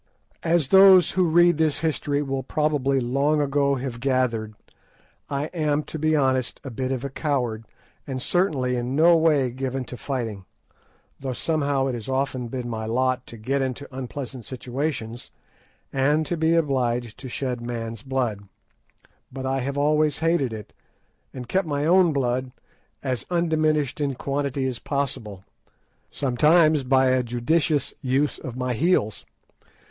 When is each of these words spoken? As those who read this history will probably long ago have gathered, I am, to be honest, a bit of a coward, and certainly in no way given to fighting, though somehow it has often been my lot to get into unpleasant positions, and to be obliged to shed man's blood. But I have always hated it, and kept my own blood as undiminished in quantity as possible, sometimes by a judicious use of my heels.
As 0.41 0.69
those 0.69 1.11
who 1.11 1.29
read 1.29 1.59
this 1.59 1.81
history 1.81 2.23
will 2.23 2.41
probably 2.41 2.99
long 2.99 3.39
ago 3.39 3.75
have 3.75 3.99
gathered, 3.99 4.55
I 5.29 5.45
am, 5.53 5.83
to 5.83 5.99
be 5.99 6.15
honest, 6.15 6.59
a 6.63 6.71
bit 6.71 6.91
of 6.91 7.03
a 7.03 7.09
coward, 7.11 7.67
and 8.07 8.19
certainly 8.19 8.75
in 8.75 8.95
no 8.95 9.15
way 9.15 9.51
given 9.51 9.83
to 9.85 9.97
fighting, 9.97 10.45
though 11.19 11.33
somehow 11.33 11.85
it 11.85 11.93
has 11.93 12.09
often 12.09 12.47
been 12.47 12.67
my 12.67 12.87
lot 12.87 13.27
to 13.27 13.37
get 13.37 13.61
into 13.61 13.85
unpleasant 13.95 14.49
positions, 14.49 15.29
and 15.93 16.25
to 16.25 16.35
be 16.35 16.55
obliged 16.55 17.19
to 17.19 17.29
shed 17.29 17.61
man's 17.61 18.01
blood. 18.01 18.49
But 19.31 19.45
I 19.45 19.59
have 19.59 19.77
always 19.77 20.17
hated 20.17 20.51
it, 20.51 20.73
and 21.31 21.47
kept 21.47 21.67
my 21.67 21.85
own 21.85 22.11
blood 22.11 22.51
as 23.03 23.27
undiminished 23.29 24.01
in 24.01 24.15
quantity 24.15 24.65
as 24.65 24.79
possible, 24.79 25.43
sometimes 26.09 26.83
by 26.83 27.09
a 27.09 27.21
judicious 27.21 27.93
use 28.01 28.39
of 28.39 28.57
my 28.57 28.73
heels. 28.73 29.25